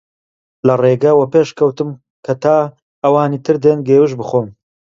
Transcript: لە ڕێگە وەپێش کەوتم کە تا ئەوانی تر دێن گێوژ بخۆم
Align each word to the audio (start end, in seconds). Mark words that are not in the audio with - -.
لە 0.67 0.73
ڕێگە 0.83 1.11
وەپێش 1.15 1.49
کەوتم 1.57 1.89
کە 2.25 2.33
تا 2.43 2.57
ئەوانی 3.03 3.43
تر 3.45 3.55
دێن 3.63 3.79
گێوژ 3.87 4.11
بخۆم 4.19 4.47